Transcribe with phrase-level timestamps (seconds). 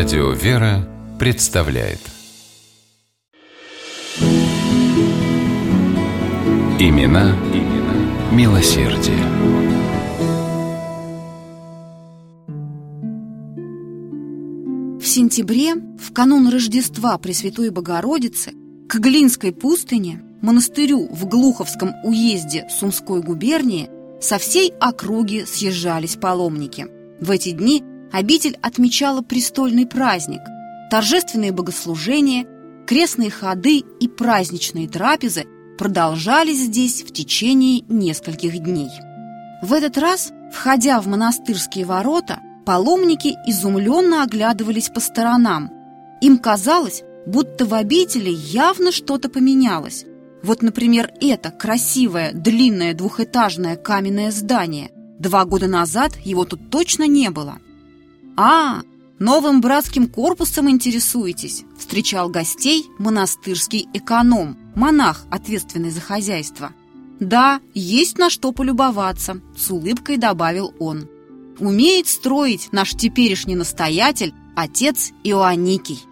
[0.00, 1.98] Радио «Вера» представляет
[6.78, 9.18] Имена, имена милосердие.
[14.98, 18.52] В сентябре, в канун Рождества Пресвятой Богородицы,
[18.88, 26.86] к Глинской пустыне, монастырю в Глуховском уезде Сумской губернии, со всей округи съезжались паломники.
[27.20, 30.40] В эти дни обитель отмечала престольный праздник,
[30.90, 32.46] торжественные богослужения,
[32.86, 35.46] крестные ходы и праздничные трапезы
[35.78, 38.90] продолжались здесь в течение нескольких дней.
[39.62, 45.70] В этот раз, входя в монастырские ворота, паломники изумленно оглядывались по сторонам.
[46.20, 50.04] Им казалось, будто в обители явно что-то поменялось.
[50.42, 54.90] Вот, например, это красивое, длинное двухэтажное каменное здание.
[55.18, 57.58] Два года назад его тут точно не было.
[58.42, 58.80] «А,
[59.18, 66.72] новым братским корпусом интересуетесь?» Встречал гостей монастырский эконом, монах, ответственный за хозяйство.
[67.20, 71.06] «Да, есть на что полюбоваться»,— с улыбкой добавил он.
[71.58, 76.02] «Умеет строить наш теперешний настоятель, отец Иоанникий.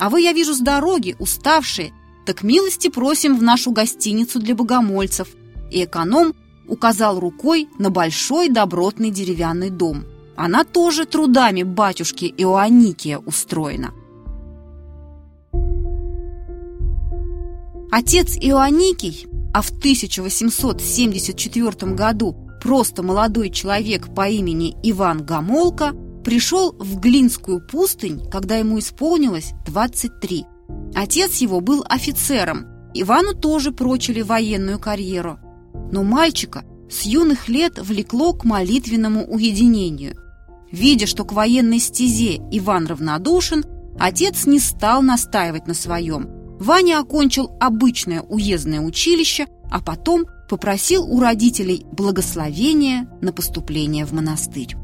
[0.00, 1.92] А вы, я вижу, с дороги, уставшие,
[2.26, 5.28] так милости просим в нашу гостиницу для богомольцев».
[5.70, 6.34] И эконом
[6.66, 10.17] указал рукой на большой добротный деревянный дом.
[10.40, 13.92] Она тоже трудами батюшки Иоанникия устроена.
[17.90, 27.00] Отец Иоанникий, а в 1874 году просто молодой человек по имени Иван Гамолка, пришел в
[27.00, 30.46] Глинскую пустынь, когда ему исполнилось 23.
[30.94, 35.40] Отец его был офицером, Ивану тоже прочили военную карьеру.
[35.90, 40.27] Но мальчика с юных лет влекло к молитвенному уединению.
[40.72, 43.64] Видя, что к военной стезе Иван равнодушен,
[43.98, 46.28] отец не стал настаивать на своем.
[46.60, 54.74] Ваня окончил обычное уездное училище, а потом попросил у родителей благословения на поступление в монастырь.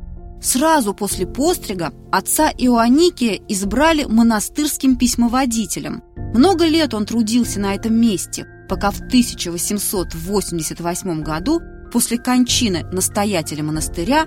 [0.41, 6.03] Сразу после пострига отца Иоанникия избрали монастырским письмоводителем.
[6.35, 14.27] Много лет он трудился на этом месте, пока в 1888 году, после кончины настоятеля монастыря,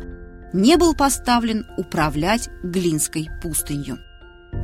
[0.53, 3.99] не был поставлен управлять Глинской пустынью.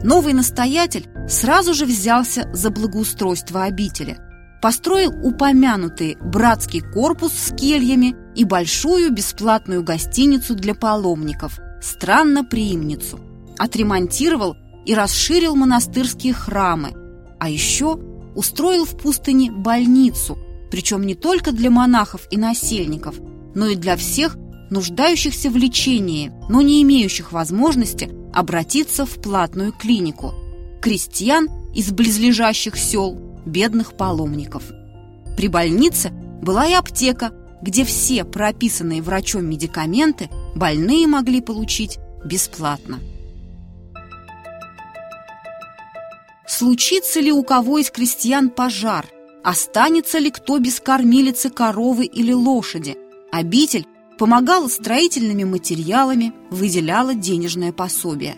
[0.04, 4.18] Новый настоятель сразу же взялся за благоустройство обители,
[4.62, 13.20] построил упомянутый братский корпус с кельями и большую бесплатную гостиницу для паломников «Странно-приимницу»,
[13.58, 14.56] отремонтировал
[14.86, 16.94] и расширил монастырские храмы,
[17.40, 18.00] а еще
[18.36, 20.38] устроил в пустыне больницу,
[20.72, 23.16] причем не только для монахов и насельников,
[23.54, 24.38] но и для всех
[24.74, 30.34] нуждающихся в лечении, но не имеющих возможности обратиться в платную клинику,
[30.82, 34.64] крестьян из близлежащих сел, бедных паломников.
[35.38, 36.10] При больнице
[36.42, 43.00] была и аптека, где все прописанные врачом медикаменты больные могли получить бесплатно.
[46.48, 49.08] Случится ли у кого из крестьян пожар?
[49.44, 52.98] Останется ли кто без кормилицы коровы или лошади?
[53.32, 53.86] Обитель
[54.18, 58.36] помогала строительными материалами, выделяла денежное пособие.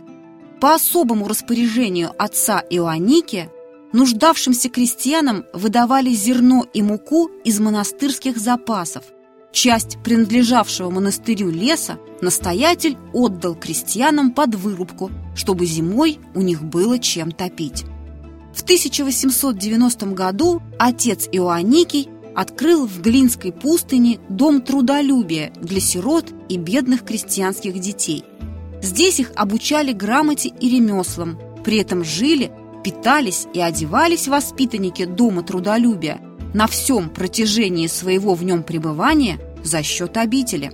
[0.59, 3.49] По особому распоряжению отца Иоанники
[3.93, 9.03] нуждавшимся крестьянам выдавали зерно и муку из монастырских запасов.
[9.51, 17.31] Часть принадлежавшего монастырю леса настоятель отдал крестьянам под вырубку, чтобы зимой у них было чем
[17.31, 17.85] топить.
[18.53, 27.03] В 1890 году отец Иоанникий открыл в Глинской пустыне дом трудолюбия для сирот и бедных
[27.03, 28.23] крестьянских детей.
[28.81, 32.51] Здесь их обучали грамоте и ремеслам, при этом жили,
[32.83, 36.19] питались и одевались воспитанники дома трудолюбия
[36.53, 40.71] на всем протяжении своего в нем пребывания за счет обители.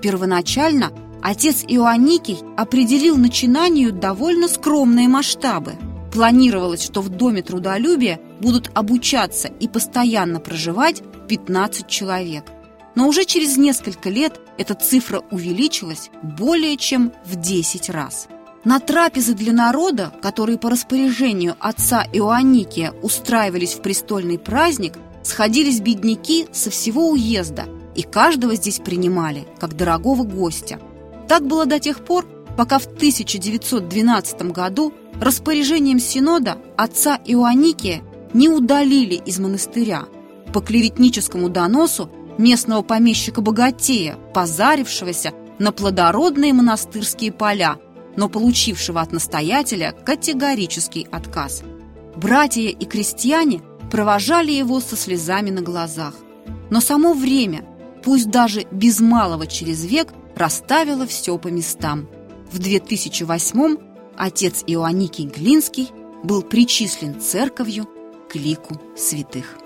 [0.00, 0.92] Первоначально
[1.22, 5.72] отец Иоанникий определил начинанию довольно скромные масштабы–
[6.18, 12.42] Планировалось, что в Доме трудолюбия будут обучаться и постоянно проживать 15 человек.
[12.96, 18.26] Но уже через несколько лет эта цифра увеличилась более чем в 10 раз.
[18.64, 26.48] На трапезы для народа, которые по распоряжению отца Иоанникия устраивались в престольный праздник, сходились бедняки
[26.50, 30.80] со всего уезда, и каждого здесь принимали, как дорогого гостя.
[31.28, 32.26] Так было до тех пор,
[32.56, 38.02] пока в 1912 году распоряжением Синода отца Иоанникия
[38.32, 40.04] не удалили из монастыря
[40.52, 47.76] по клеветническому доносу местного помещика-богатея, позарившегося на плодородные монастырские поля,
[48.16, 51.62] но получившего от настоятеля категорический отказ.
[52.16, 56.14] Братья и крестьяне провожали его со слезами на глазах.
[56.70, 57.64] Но само время,
[58.02, 62.08] пусть даже без малого через век, расставило все по местам.
[62.50, 63.87] В 2008
[64.18, 65.90] отец Иоанникий Глинский
[66.22, 67.88] был причислен церковью
[68.28, 69.56] к лику святых.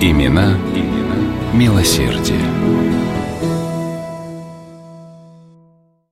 [0.00, 2.87] Имена, имена милосердие.